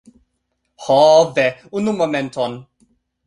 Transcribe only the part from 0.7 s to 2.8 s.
Ho, ve! Unu momenton.